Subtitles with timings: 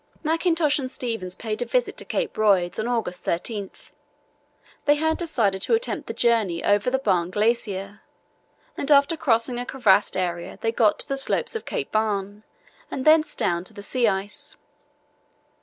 [0.23, 3.69] Mackintosh and Stevens paid a visit to Cape Royds on August 13.
[4.85, 8.01] They had decided to attempt the journey over the Barne Glacier,
[8.75, 12.41] and after crossing a crevassed area they got to the slopes of Cape Barne
[12.89, 14.55] and thence down to the sea ice.